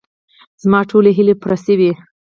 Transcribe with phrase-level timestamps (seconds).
[0.63, 1.91] زما ټولې هیلې پوره شوې.